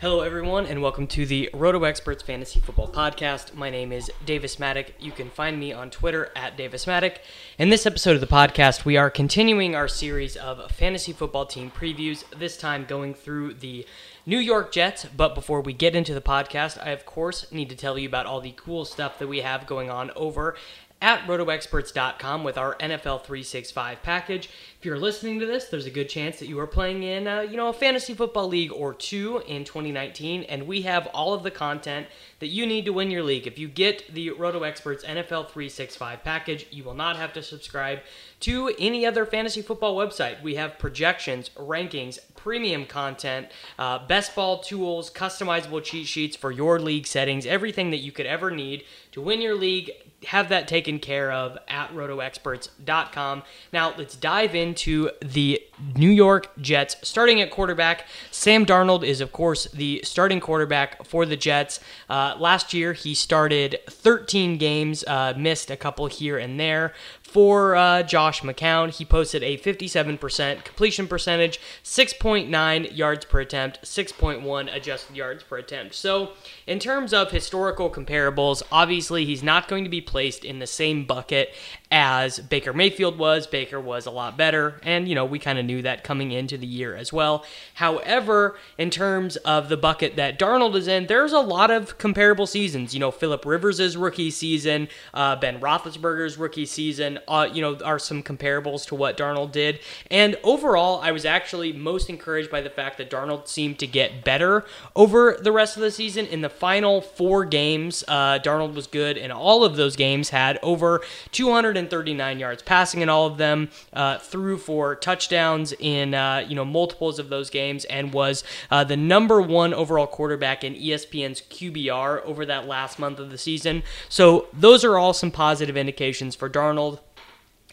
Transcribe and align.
Hello, 0.00 0.22
everyone, 0.22 0.64
and 0.64 0.80
welcome 0.80 1.06
to 1.08 1.26
the 1.26 1.50
Roto 1.52 1.84
Experts 1.84 2.22
Fantasy 2.22 2.58
Football 2.58 2.88
Podcast. 2.88 3.52
My 3.52 3.68
name 3.68 3.92
is 3.92 4.10
Davis 4.24 4.56
Mattek. 4.56 4.92
You 4.98 5.12
can 5.12 5.28
find 5.28 5.60
me 5.60 5.74
on 5.74 5.90
Twitter 5.90 6.32
at 6.34 6.56
Davis 6.56 6.86
Mattek. 6.86 7.18
In 7.58 7.68
this 7.68 7.84
episode 7.84 8.14
of 8.14 8.22
the 8.22 8.26
podcast, 8.26 8.86
we 8.86 8.96
are 8.96 9.10
continuing 9.10 9.74
our 9.74 9.88
series 9.88 10.38
of 10.38 10.70
fantasy 10.70 11.12
football 11.12 11.44
team 11.44 11.70
previews, 11.70 12.24
this 12.34 12.56
time 12.56 12.86
going 12.86 13.12
through 13.12 13.52
the 13.52 13.84
New 14.26 14.38
York 14.38 14.72
Jets. 14.72 15.04
But 15.04 15.34
before 15.34 15.60
we 15.60 15.72
get 15.72 15.96
into 15.96 16.14
the 16.14 16.20
podcast, 16.20 16.84
I, 16.84 16.90
of 16.90 17.06
course, 17.06 17.50
need 17.50 17.68
to 17.70 17.76
tell 17.76 17.98
you 17.98 18.08
about 18.08 18.26
all 18.26 18.40
the 18.40 18.54
cool 18.56 18.84
stuff 18.84 19.18
that 19.18 19.28
we 19.28 19.40
have 19.40 19.66
going 19.66 19.90
on 19.90 20.10
over 20.16 20.56
at 21.02 21.26
rotoexperts.com 21.26 22.44
with 22.44 22.58
our 22.58 22.74
NFL 22.74 23.24
365 23.24 24.02
package. 24.02 24.50
If 24.78 24.84
you're 24.84 24.98
listening 24.98 25.40
to 25.40 25.46
this, 25.46 25.66
there's 25.66 25.86
a 25.86 25.90
good 25.90 26.10
chance 26.10 26.38
that 26.38 26.46
you 26.46 26.58
are 26.60 26.66
playing 26.66 27.02
in, 27.02 27.26
uh, 27.26 27.40
you 27.40 27.56
know, 27.56 27.68
a 27.68 27.72
fantasy 27.72 28.12
football 28.12 28.48
league 28.48 28.72
or 28.72 28.92
two 28.92 29.42
in 29.46 29.64
2019, 29.64 30.42
and 30.44 30.66
we 30.66 30.82
have 30.82 31.06
all 31.08 31.32
of 31.32 31.42
the 31.42 31.50
content 31.50 32.06
that 32.38 32.48
you 32.48 32.66
need 32.66 32.84
to 32.84 32.92
win 32.92 33.10
your 33.10 33.22
league. 33.22 33.46
If 33.46 33.58
you 33.58 33.68
get 33.68 34.12
the 34.12 34.30
Roto 34.30 34.62
Experts 34.62 35.04
NFL 35.04 35.48
365 35.48 36.22
package, 36.22 36.66
you 36.70 36.84
will 36.84 36.94
not 36.94 37.16
have 37.16 37.32
to 37.32 37.42
subscribe 37.42 38.00
to 38.40 38.74
any 38.78 39.06
other 39.06 39.24
fantasy 39.24 39.62
football 39.62 39.96
website. 39.96 40.42
We 40.42 40.56
have 40.56 40.78
projections, 40.78 41.50
rankings, 41.56 42.18
premium 42.42 42.86
content, 42.86 43.48
uh, 43.78 43.98
best 44.06 44.34
ball 44.34 44.58
tools, 44.58 45.10
customizable 45.10 45.82
cheat 45.82 46.06
sheets 46.06 46.36
for 46.36 46.50
your 46.50 46.78
league 46.78 47.06
settings, 47.06 47.44
everything 47.46 47.90
that 47.90 47.98
you 47.98 48.12
could 48.12 48.26
ever 48.26 48.50
need 48.50 48.84
to 49.12 49.20
win 49.20 49.40
your 49.40 49.54
league. 49.54 49.90
Have 50.26 50.50
that 50.50 50.68
taken 50.68 50.98
care 50.98 51.32
of 51.32 51.56
at 51.66 51.94
rotoexperts.com. 51.94 53.42
Now, 53.72 53.94
let's 53.96 54.14
dive 54.14 54.54
into 54.54 55.08
the 55.22 55.62
New 55.96 56.10
York 56.10 56.50
Jets. 56.60 56.96
Starting 57.02 57.40
at 57.40 57.50
quarterback, 57.50 58.06
Sam 58.30 58.66
Darnold 58.66 59.02
is, 59.02 59.22
of 59.22 59.32
course, 59.32 59.64
the 59.72 60.02
starting 60.04 60.38
quarterback 60.38 61.06
for 61.06 61.24
the 61.24 61.38
Jets. 61.38 61.80
Uh, 62.10 62.36
last 62.38 62.74
year, 62.74 62.92
he 62.92 63.14
started 63.14 63.78
13 63.88 64.58
games, 64.58 65.04
uh, 65.06 65.32
missed 65.38 65.70
a 65.70 65.76
couple 65.76 66.06
here 66.06 66.36
and 66.36 66.60
there 66.60 66.92
for 67.30 67.76
uh, 67.76 68.02
Josh 68.02 68.42
McCown. 68.42 68.90
He 68.90 69.04
posted 69.04 69.42
a 69.44 69.56
57% 69.56 70.64
completion 70.64 71.06
percentage, 71.06 71.60
6.9 71.84 72.96
yards 72.96 73.24
per 73.24 73.40
attempt, 73.40 73.82
6.1 73.82 74.74
adjusted 74.74 75.14
yards 75.14 75.44
per 75.44 75.58
attempt. 75.58 75.94
So, 75.94 76.32
in 76.66 76.80
terms 76.80 77.12
of 77.14 77.30
historical 77.30 77.88
comparables, 77.88 78.62
obviously 78.72 79.24
he's 79.24 79.42
not 79.42 79.68
going 79.68 79.84
to 79.84 79.90
be 79.90 80.00
placed 80.00 80.44
in 80.44 80.58
the 80.58 80.66
same 80.66 81.04
bucket 81.04 81.54
as 81.92 82.40
Baker 82.40 82.72
Mayfield 82.72 83.16
was. 83.16 83.46
Baker 83.46 83.80
was 83.80 84.06
a 84.06 84.10
lot 84.10 84.36
better, 84.36 84.80
and 84.82 85.08
you 85.08 85.14
know, 85.14 85.24
we 85.24 85.38
kind 85.38 85.58
of 85.58 85.64
knew 85.64 85.82
that 85.82 86.02
coming 86.02 86.32
into 86.32 86.56
the 86.58 86.66
year 86.66 86.96
as 86.96 87.12
well. 87.12 87.44
However, 87.74 88.56
in 88.76 88.90
terms 88.90 89.36
of 89.38 89.68
the 89.68 89.76
bucket 89.76 90.16
that 90.16 90.38
Darnold 90.38 90.74
is 90.74 90.88
in, 90.88 91.06
there's 91.06 91.32
a 91.32 91.40
lot 91.40 91.70
of 91.70 91.96
comparable 91.98 92.46
seasons. 92.46 92.92
You 92.92 93.00
know, 93.00 93.10
Philip 93.10 93.44
Rivers' 93.44 93.96
rookie 93.96 94.30
season, 94.30 94.88
uh, 95.14 95.36
Ben 95.36 95.60
Roethlisberger's 95.60 96.36
rookie 96.36 96.66
season, 96.66 97.19
uh, 97.28 97.48
you 97.52 97.60
know, 97.60 97.76
are 97.84 97.98
some 97.98 98.22
comparables 98.22 98.86
to 98.86 98.94
what 98.94 99.16
Darnold 99.16 99.52
did. 99.52 99.80
And 100.10 100.36
overall, 100.42 101.00
I 101.00 101.12
was 101.12 101.24
actually 101.24 101.72
most 101.72 102.08
encouraged 102.08 102.50
by 102.50 102.60
the 102.60 102.70
fact 102.70 102.98
that 102.98 103.10
Darnold 103.10 103.48
seemed 103.48 103.78
to 103.80 103.86
get 103.86 104.24
better 104.24 104.64
over 104.94 105.38
the 105.40 105.52
rest 105.52 105.76
of 105.76 105.82
the 105.82 105.90
season. 105.90 106.26
In 106.26 106.40
the 106.40 106.48
final 106.48 107.00
four 107.00 107.44
games, 107.44 108.04
uh, 108.08 108.38
Darnold 108.38 108.74
was 108.74 108.86
good, 108.86 109.16
and 109.16 109.32
all 109.32 109.64
of 109.64 109.76
those 109.76 109.96
games 109.96 110.30
had 110.30 110.58
over 110.62 111.02
239 111.32 112.38
yards 112.38 112.62
passing 112.62 113.00
in 113.00 113.08
all 113.08 113.26
of 113.26 113.38
them, 113.38 113.70
uh, 113.92 114.18
threw 114.18 114.56
for 114.56 114.94
touchdowns 114.94 115.72
in 115.78 116.14
uh, 116.14 116.44
you 116.46 116.54
know 116.54 116.64
multiples 116.64 117.18
of 117.18 117.28
those 117.28 117.50
games, 117.50 117.84
and 117.86 118.12
was 118.12 118.44
uh, 118.70 118.84
the 118.84 118.96
number 118.96 119.40
one 119.40 119.72
overall 119.74 120.06
quarterback 120.06 120.64
in 120.64 120.74
ESPN's 120.74 121.40
QBR 121.42 122.24
over 122.24 122.46
that 122.46 122.66
last 122.66 122.98
month 122.98 123.18
of 123.18 123.30
the 123.30 123.38
season. 123.38 123.82
So 124.08 124.48
those 124.52 124.84
are 124.84 124.98
all 124.98 125.12
some 125.12 125.30
positive 125.30 125.76
indications 125.76 126.34
for 126.34 126.48
Darnold. 126.48 127.00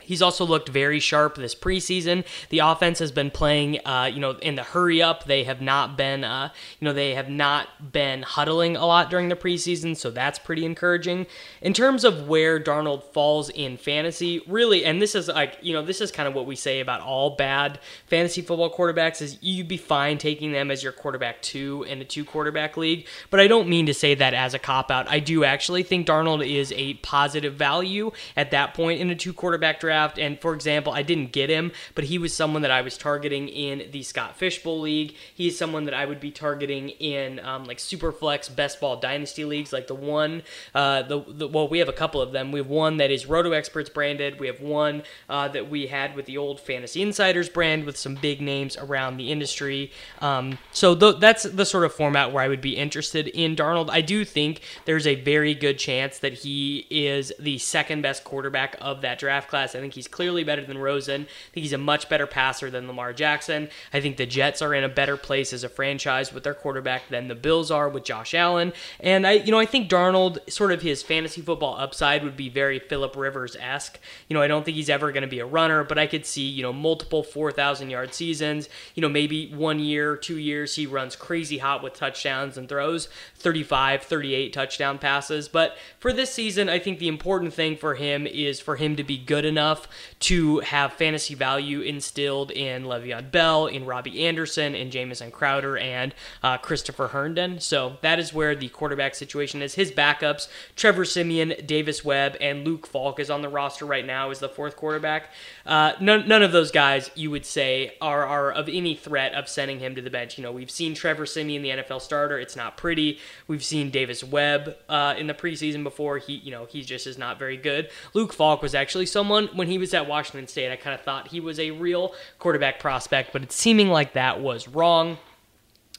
He's 0.08 0.22
also 0.22 0.46
looked 0.46 0.70
very 0.70 1.02
sharp 1.02 1.36
this 1.36 1.54
preseason. 1.54 2.24
The 2.48 2.60
offense 2.60 3.00
has 3.00 3.12
been 3.12 3.30
playing, 3.30 3.86
uh, 3.86 4.10
you 4.14 4.22
know, 4.22 4.32
in 4.42 4.56
the 4.56 4.64
hurry 4.64 5.02
up. 5.02 5.26
They 5.26 5.44
have 5.44 5.62
not 5.62 5.98
been, 5.98 6.24
uh, 6.24 6.52
you 6.80 6.86
know, 6.86 6.94
they 6.94 7.14
have 7.14 7.28
not 7.28 7.92
been 7.92 8.22
huddling 8.22 8.78
a 8.78 8.86
lot 8.86 9.10
during 9.10 9.28
the 9.28 9.36
preseason, 9.36 9.98
so 9.98 10.10
that's 10.10 10.40
pretty 10.40 10.66
encouraging. 10.66 11.28
In 11.62 11.74
terms 11.74 12.06
of 12.06 12.30
where 12.30 12.58
Darnold 12.58 13.04
falls 13.04 13.50
in 13.50 13.76
fantasy, 13.76 14.42
really, 14.48 14.86
and 14.86 15.02
this 15.02 15.14
is 15.14 15.28
like, 15.28 15.58
you 15.62 15.74
know, 15.74 15.82
this 15.82 16.00
is 16.00 16.10
kind 16.10 16.26
of 16.26 16.34
what 16.34 16.46
we 16.46 16.56
say 16.56 16.80
about 16.80 17.02
all 17.02 17.32
bad 17.32 17.80
fantasy 18.06 18.42
football 18.42 18.74
quarterbacks 18.74 19.22
is 19.22 19.38
you'd 19.42 19.68
be 19.68 19.76
fine 19.76 20.18
taking 20.18 20.54
them 20.54 20.72
as 20.72 20.82
your 20.82 20.94
quarterback 20.94 21.42
two 21.42 21.84
in 21.90 22.00
a 22.00 22.06
two 22.06 22.24
quarterback 22.24 22.78
league. 22.78 23.06
But 23.30 23.42
I 23.42 23.48
don't 23.48 23.68
mean 23.68 23.86
to 23.88 23.94
say 23.94 24.16
that 24.16 24.34
as 24.34 24.54
a 24.54 24.60
cop 24.60 24.90
out. 24.90 25.10
I 25.10 25.20
do 25.20 25.44
actually 25.44 25.84
think 25.84 26.08
Darnold 26.08 26.48
is 26.48 26.72
a 26.78 26.94
positive 26.96 27.56
value 27.56 28.12
at 28.38 28.52
that 28.52 28.74
point 28.74 29.02
in 29.02 29.10
a 29.10 29.16
two 29.16 29.34
quarterback 29.34 29.82
draft 29.82 29.97
draft. 29.98 30.20
And 30.20 30.40
for 30.40 30.54
example, 30.54 30.94
I 30.94 31.02
didn't 31.02 31.32
get 31.32 31.50
him, 31.50 31.72
but 31.96 32.06
he 32.06 32.18
was 32.18 32.34
someone 32.34 32.62
that 32.62 32.72
I 32.72 32.82
was 32.82 32.98
targeting 32.98 33.48
in 33.50 33.90
the 33.92 34.04
Scott 34.04 34.38
Fish 34.38 34.62
Bowl 34.64 34.80
League. 34.82 35.16
He's 35.34 35.58
someone 35.58 35.86
that 35.86 35.94
I 35.94 36.06
would 36.06 36.20
be 36.20 36.32
targeting 36.32 36.90
in 36.90 37.40
um, 37.40 37.66
like 37.66 37.78
Superflex 37.78 38.56
Best 38.56 38.80
Ball 38.80 38.98
Dynasty 38.98 39.46
leagues, 39.46 39.74
like 39.74 39.88
the 39.88 39.96
one, 39.96 40.44
uh, 40.76 41.02
the, 41.04 41.24
the, 41.28 41.48
well, 41.48 41.68
we 41.68 41.80
have 41.80 41.90
a 41.90 41.94
couple 41.94 42.22
of 42.22 42.32
them. 42.32 42.52
We 42.52 42.60
have 42.60 42.70
one 42.70 42.98
that 42.98 43.12
is 43.12 43.26
Roto 43.26 43.52
Experts 43.52 43.90
branded. 43.90 44.40
We 44.40 44.48
have 44.48 44.62
one 44.62 45.04
uh, 45.30 45.48
that 45.50 45.70
we 45.70 45.88
had 45.88 46.16
with 46.16 46.26
the 46.26 46.38
old 46.38 46.60
Fantasy 46.60 47.02
Insiders 47.02 47.50
brand 47.50 47.86
with 47.86 47.98
some 47.98 48.16
big 48.16 48.42
names 48.42 48.78
around 48.78 49.18
the 49.18 49.32
industry. 49.32 49.92
Um, 50.20 50.58
so 50.72 50.96
th- 50.96 51.16
that's 51.20 51.44
the 51.44 51.66
sort 51.66 51.86
of 51.86 51.94
format 51.94 52.32
where 52.32 52.44
I 52.44 52.48
would 52.48 52.62
be 52.62 52.78
interested 52.78 53.28
in 53.28 53.56
Darnold. 53.56 53.90
I 53.90 54.02
do 54.02 54.24
think 54.26 54.62
there's 54.86 55.08
a 55.08 55.16
very 55.16 55.54
good 55.54 55.80
chance 55.80 56.20
that 56.20 56.34
he 56.34 56.86
is 56.90 57.34
the 57.40 57.58
second 57.58 58.02
best 58.02 58.24
quarterback 58.24 58.76
of 58.80 59.02
that 59.02 59.20
draft 59.20 59.50
class. 59.50 59.76
I 59.76 59.80
think 59.80 59.87
he's 59.94 60.08
clearly 60.08 60.44
better 60.44 60.66
than 60.66 60.78
Rosen. 60.78 61.22
I 61.22 61.54
think 61.54 61.64
he's 61.64 61.74
a 61.74 61.78
much 61.78 62.10
better 62.10 62.28
passer 62.28 62.70
than 62.70 62.88
Lamar 62.88 63.14
Jackson. 63.14 63.70
I 63.94 64.02
think 64.02 64.18
the 64.18 64.26
Jets 64.26 64.62
are 64.62 64.74
in 64.74 64.84
a 64.84 64.90
better 64.90 65.18
place 65.18 65.54
as 65.54 65.64
a 65.64 65.70
franchise 65.70 66.34
with 66.34 66.44
their 66.44 66.54
quarterback 66.54 67.10
than 67.10 67.28
the 67.28 67.36
Bills 67.36 67.72
are 67.72 67.90
with 67.90 68.04
Josh 68.04 68.34
Allen. 68.34 68.74
And 69.00 69.28
I, 69.28 69.34
you 69.34 69.52
know, 69.52 69.60
I 69.60 69.66
think 69.66 69.90
Darnold, 69.90 70.50
sort 70.52 70.72
of 70.72 70.82
his 70.82 71.04
fantasy 71.04 71.42
football 71.42 71.76
upside 71.78 72.24
would 72.24 72.38
be 72.38 72.50
very 72.50 72.80
Philip 72.80 73.16
Rivers 73.16 73.56
esque. 73.60 74.00
You 74.28 74.34
know, 74.34 74.42
I 74.42 74.48
don't 74.48 74.64
think 74.66 74.78
he's 74.78 74.90
ever 74.90 75.12
going 75.12 75.22
to 75.22 75.28
be 75.28 75.40
a 75.40 75.46
runner, 75.46 75.84
but 75.84 75.98
I 75.98 76.08
could 76.08 76.26
see, 76.26 76.48
you 76.48 76.64
know, 76.64 76.74
multiple 76.74 77.24
4,000 77.24 77.90
yard 77.90 78.14
seasons. 78.14 78.70
You 78.96 79.02
know, 79.02 79.10
maybe 79.10 79.54
one 79.54 79.80
year, 79.80 80.16
two 80.16 80.38
years, 80.38 80.76
he 80.76 80.86
runs 80.86 81.16
crazy 81.16 81.58
hot 81.58 81.84
with 81.84 81.94
touchdowns 81.94 82.58
and 82.58 82.68
throws 82.68 83.10
35, 83.36 84.04
38 84.04 84.54
touchdown 84.54 84.98
passes. 84.98 85.48
But 85.48 85.78
for 86.00 86.14
this 86.14 86.34
season, 86.34 86.70
I 86.70 86.80
think 86.80 87.00
the 87.00 87.08
important 87.08 87.54
thing 87.54 87.76
for 87.76 87.96
him 87.96 88.26
is 88.26 88.60
for 88.60 88.76
him 88.78 88.96
to 88.96 89.04
be 89.04 89.18
good 89.18 89.46
enough 89.46 89.77
enough 89.78 89.88
to 90.20 90.60
have 90.62 90.94
fantasy 90.94 91.36
value 91.36 91.82
instilled 91.82 92.50
in 92.50 92.84
Le'Veon 92.86 93.30
Bell, 93.30 93.68
in 93.68 93.86
Robby 93.86 94.26
Anderson, 94.26 94.74
in 94.74 94.90
Jamison 94.90 95.30
Crowder, 95.30 95.78
and 95.78 96.16
uh, 96.42 96.58
Christopher 96.58 97.10
Herndon. 97.10 97.60
So 97.60 97.98
that 98.02 98.18
is 98.18 98.34
where 98.34 98.56
the 98.56 98.70
quarterback 98.70 99.14
situation 99.14 99.62
is. 99.62 99.76
His 99.76 99.92
backups, 99.92 100.48
Trevor 100.76 101.06
Siemian, 101.06 101.54
Davis 101.68 102.04
Webb, 102.04 102.36
and 102.42 102.66
Luke 102.66 102.88
Falk 102.88 103.20
is 103.20 103.30
on 103.30 103.44
the 103.44 103.50
roster 103.50 103.86
right 103.86 104.06
now 104.06 104.32
as 104.32 104.40
the 104.40 104.50
fourth 104.50 104.76
quarterback. 104.76 105.30
Uh, 105.68 105.94
none, 106.02 106.28
none 106.28 106.42
of 106.42 106.52
those 106.52 106.72
guys 106.72 107.12
you 107.14 107.30
would 107.30 107.46
say 107.46 107.96
are, 108.02 108.26
are 108.26 108.52
of 108.52 108.68
any 108.68 108.96
threat 108.96 109.34
of 109.34 109.48
sending 109.48 109.80
him 109.80 109.94
to 109.94 110.02
the 110.02 110.10
bench. 110.10 110.38
You 110.38 110.44
know, 110.44 110.52
we've 110.52 110.72
seen 110.72 110.96
Trevor 110.96 111.28
Siemian, 111.28 111.62
the 111.62 111.70
NFL 111.70 112.02
starter. 112.02 112.40
It's 112.40 112.56
not 112.56 112.76
pretty. 112.76 113.20
We've 113.48 113.64
seen 113.64 113.92
Davis 113.92 114.24
Webb 114.24 114.76
uh, 114.90 115.14
in 115.16 115.28
the 115.28 115.36
preseason 115.36 115.84
before. 115.84 116.18
He, 116.18 116.34
you 116.38 116.50
know, 116.50 116.66
he 116.66 116.82
just 116.82 117.06
is 117.06 117.20
not 117.20 117.38
very 117.38 117.58
good. 117.58 117.92
Luke 118.16 118.34
Falk 118.34 118.64
was 118.64 118.74
actually 118.74 119.06
someone 119.06 119.50
when 119.58 119.68
he 119.68 119.78
was 119.78 119.94
at 119.94 120.08
Washington 120.08 120.48
State. 120.48 120.72
I 120.72 120.76
kind 120.76 120.94
of 120.94 121.02
thought 121.02 121.28
he 121.28 121.40
was 121.40 121.60
a 121.60 121.72
real 121.72 122.14
quarterback 122.40 122.80
prospect, 122.80 123.34
but 123.34 123.44
it's 123.44 123.56
seeming 123.56 123.90
like 123.90 124.14
that 124.14 124.40
was 124.40 124.68
wrong. 124.68 125.18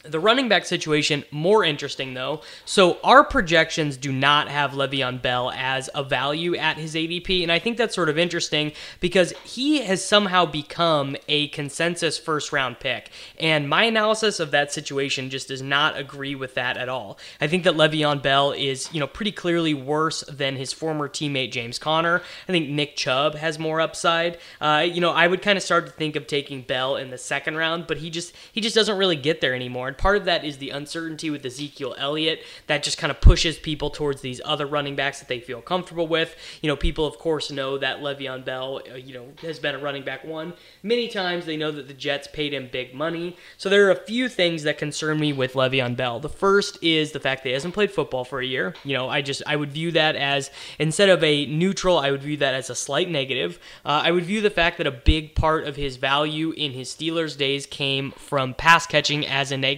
The 0.08 0.20
running 0.20 0.48
back 0.48 0.64
situation 0.64 1.24
more 1.30 1.64
interesting 1.64 2.14
though. 2.14 2.42
So 2.64 2.98
our 3.04 3.24
projections 3.24 3.96
do 3.96 4.12
not 4.12 4.48
have 4.48 4.72
Le'Veon 4.72 5.20
Bell 5.20 5.50
as 5.50 5.90
a 5.94 6.02
value 6.02 6.56
at 6.56 6.76
his 6.76 6.94
ADP, 6.94 7.42
and 7.42 7.52
I 7.52 7.58
think 7.58 7.76
that's 7.76 7.94
sort 7.94 8.08
of 8.08 8.18
interesting 8.18 8.72
because 9.00 9.32
he 9.44 9.82
has 9.82 10.04
somehow 10.04 10.46
become 10.46 11.16
a 11.28 11.48
consensus 11.48 12.18
first 12.18 12.52
round 12.52 12.80
pick. 12.80 13.10
And 13.38 13.68
my 13.68 13.84
analysis 13.84 14.40
of 14.40 14.50
that 14.52 14.72
situation 14.72 15.30
just 15.30 15.48
does 15.48 15.62
not 15.62 15.98
agree 15.98 16.34
with 16.34 16.54
that 16.54 16.76
at 16.76 16.88
all. 16.88 17.18
I 17.40 17.46
think 17.46 17.64
that 17.64 17.74
Le'Veon 17.74 18.22
Bell 18.22 18.52
is, 18.52 18.92
you 18.92 19.00
know, 19.00 19.06
pretty 19.06 19.32
clearly 19.32 19.74
worse 19.74 20.22
than 20.22 20.56
his 20.56 20.72
former 20.72 21.08
teammate 21.08 21.52
James 21.52 21.78
Conner. 21.78 22.22
I 22.48 22.52
think 22.52 22.68
Nick 22.68 22.96
Chubb 22.96 23.34
has 23.34 23.58
more 23.58 23.80
upside. 23.80 24.38
Uh, 24.60 24.86
you 24.88 25.00
know, 25.00 25.10
I 25.10 25.26
would 25.26 25.42
kind 25.42 25.56
of 25.56 25.62
start 25.62 25.86
to 25.86 25.92
think 25.92 26.16
of 26.16 26.26
taking 26.26 26.62
Bell 26.62 26.96
in 26.96 27.10
the 27.10 27.18
second 27.18 27.56
round, 27.56 27.86
but 27.86 27.98
he 27.98 28.10
just 28.10 28.34
he 28.52 28.60
just 28.60 28.74
doesn't 28.74 28.96
really 28.96 29.16
get 29.16 29.40
there 29.40 29.54
anymore. 29.54 29.88
Part 29.98 30.16
of 30.16 30.24
that 30.26 30.44
is 30.44 30.58
the 30.58 30.70
uncertainty 30.70 31.28
with 31.30 31.44
Ezekiel 31.44 31.94
Elliott 31.98 32.42
that 32.68 32.82
just 32.82 32.98
kind 32.98 33.10
of 33.10 33.20
pushes 33.20 33.58
people 33.58 33.90
towards 33.90 34.20
these 34.20 34.40
other 34.44 34.66
running 34.66 34.96
backs 34.96 35.18
that 35.18 35.28
they 35.28 35.40
feel 35.40 35.60
comfortable 35.60 36.06
with. 36.06 36.36
You 36.62 36.68
know, 36.68 36.76
people 36.76 37.04
of 37.04 37.18
course 37.18 37.50
know 37.50 37.78
that 37.78 38.00
Le'Veon 38.00 38.44
Bell, 38.44 38.80
uh, 38.90 38.94
you 38.94 39.14
know, 39.14 39.26
has 39.42 39.58
been 39.58 39.74
a 39.74 39.78
running 39.78 40.04
back 40.04 40.24
one 40.24 40.54
many 40.82 41.08
times. 41.08 41.46
They 41.46 41.56
know 41.56 41.72
that 41.72 41.88
the 41.88 41.94
Jets 41.94 42.28
paid 42.28 42.54
him 42.54 42.68
big 42.70 42.94
money. 42.94 43.36
So 43.56 43.68
there 43.68 43.86
are 43.88 43.90
a 43.90 43.96
few 43.96 44.28
things 44.28 44.62
that 44.62 44.78
concern 44.78 45.18
me 45.18 45.32
with 45.32 45.54
Le'Veon 45.54 45.96
Bell. 45.96 46.20
The 46.20 46.28
first 46.28 46.78
is 46.82 47.12
the 47.12 47.20
fact 47.20 47.42
that 47.42 47.50
he 47.50 47.52
hasn't 47.54 47.74
played 47.74 47.90
football 47.90 48.24
for 48.24 48.40
a 48.40 48.46
year. 48.46 48.74
You 48.84 48.96
know, 48.96 49.08
I 49.08 49.22
just 49.22 49.42
I 49.46 49.56
would 49.56 49.72
view 49.72 49.90
that 49.92 50.14
as 50.14 50.50
instead 50.78 51.08
of 51.08 51.24
a 51.24 51.46
neutral, 51.46 51.98
I 51.98 52.10
would 52.10 52.22
view 52.22 52.36
that 52.38 52.54
as 52.54 52.70
a 52.70 52.74
slight 52.74 53.10
negative. 53.10 53.58
Uh, 53.84 54.02
I 54.04 54.12
would 54.12 54.24
view 54.24 54.40
the 54.40 54.50
fact 54.50 54.78
that 54.78 54.86
a 54.86 54.92
big 54.92 55.34
part 55.34 55.64
of 55.64 55.76
his 55.76 55.96
value 55.96 56.52
in 56.52 56.72
his 56.72 56.94
Steelers 56.94 57.36
days 57.36 57.66
came 57.66 58.12
from 58.12 58.54
pass 58.54 58.86
catching 58.86 59.26
as 59.26 59.50
a 59.50 59.56
negative 59.56 59.77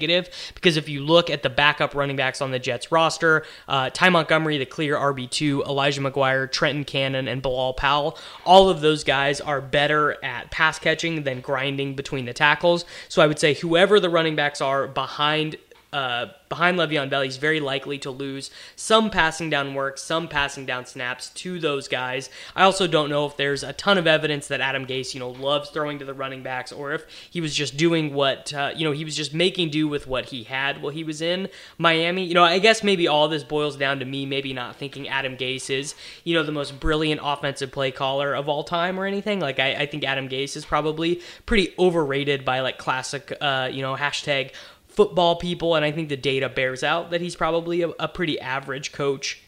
because 0.55 0.77
if 0.77 0.89
you 0.89 1.05
look 1.05 1.31
at 1.31 1.43
the 1.43 1.51
backup 1.51 1.95
running 1.95 2.17
backs 2.17 2.41
on 2.41 2.51
the 2.51 2.59
Jets 2.59 2.91
roster, 2.93 3.45
uh, 3.69 3.91
Ty 3.91 4.11
Montgomery, 4.11 4.59
the 4.59 4.67
clear 4.67 4.97
RB2, 4.97 5.67
Elijah 5.67 6.01
McGuire, 6.01 6.51
Trenton 6.51 6.85
Cannon, 6.85 7.29
and 7.29 7.43
Bilal 7.43 7.75
Powell, 7.75 8.19
all 8.45 8.69
of 8.69 8.81
those 8.81 9.05
guys 9.05 9.41
are 9.41 9.61
better 9.61 10.23
at 10.25 10.51
pass 10.51 10.79
catching 10.79 11.25
than 11.25 11.41
grinding 11.41 11.95
between 11.95 12.25
the 12.25 12.33
tackles. 12.33 12.85
So 13.09 13.23
I 13.23 13.27
would 13.27 13.39
say 13.39 13.55
whoever 13.55 14.01
the 14.01 14.11
running 14.11 14.37
backs 14.37 14.61
are 14.61 14.87
behind 14.87 15.57
uh, 15.93 16.27
behind 16.49 16.79
Le'Veon 16.79 17.11
Bell, 17.11 17.23
he's 17.23 17.37
very 17.37 17.61
likely 17.61 17.99
to 17.99 18.11
lose 18.11 18.51
some 18.77 19.11
passing 19.11 19.51
down 19.51 19.75
work, 19.75 19.99
some 19.99 20.29
passing 20.29 20.67
down 20.67 20.87
snaps 20.87 21.31
to 21.31 21.59
those 21.59 21.89
guys. 21.89 22.31
I 22.55 22.63
also 22.65 22.87
don't 22.87 23.11
know 23.11 23.27
if 23.27 23.37
there's 23.37 23.63
a 23.63 23.73
ton 23.73 23.99
of 23.99 24.07
evidence 24.07 24.49
that 24.49 24.61
Adam 24.61 24.87
Gase, 24.87 25.15
you 25.15 25.21
know, 25.21 25.31
loves 25.31 25.71
throwing 25.71 25.99
to 25.99 26.05
the 26.05 26.15
running 26.15 26.43
backs, 26.43 26.73
or 26.73 26.93
if 26.93 27.05
he 27.31 27.41
was 27.41 27.55
just 27.55 27.77
doing 27.77 28.15
what, 28.15 28.53
uh, 28.55 28.73
you 28.77 28.85
know, 28.85 28.93
he 28.93 29.05
was 29.05 29.17
just 29.17 29.35
making 29.35 29.71
do 29.71 29.89
with 29.89 30.07
what 30.07 30.27
he 30.27 30.45
had 30.45 30.83
while 30.83 30.93
he 30.93 31.05
was 31.05 31.21
in 31.21 31.49
Miami. 31.79 32.25
You 32.25 32.35
know, 32.35 32.45
I 32.45 32.59
guess 32.59 32.83
maybe 32.83 33.09
all 33.09 33.29
this 33.29 33.45
boils 33.45 33.77
down 33.77 33.99
to 34.01 34.05
me 34.05 34.27
maybe 34.27 34.53
not 34.53 34.77
thinking 34.77 35.09
Adam 35.09 35.37
Gase 35.37 35.71
is, 35.71 35.95
you 36.25 36.35
know, 36.35 36.43
the 36.43 36.53
most 36.53 36.79
brilliant 36.81 37.21
offensive 37.23 37.73
play 37.73 37.91
caller 37.91 38.35
of 38.35 38.49
all 38.49 38.65
time 38.65 38.99
or 38.99 39.07
anything. 39.07 39.41
Like, 39.41 39.59
I, 39.59 39.75
I 39.75 39.87
think 39.87 40.05
Adam 40.05 40.29
Gase 40.29 40.57
is 40.57 40.65
probably 40.65 41.21
pretty 41.47 41.75
overrated 41.79 42.45
by 42.45 42.61
like 42.61 42.79
classic, 42.79 43.37
uh, 43.41 43.69
you 43.73 43.83
know, 43.83 43.97
hashtag 43.97 44.53
football 44.91 45.37
people, 45.37 45.75
and 45.75 45.85
I 45.85 45.93
think 45.93 46.09
the 46.09 46.17
data 46.17 46.49
bears 46.49 46.83
out 46.83 47.11
that 47.11 47.21
he's 47.21 47.37
probably 47.37 47.83
a, 47.83 47.89
a 48.01 48.09
pretty 48.09 48.39
average 48.41 48.93
coach 48.93 49.41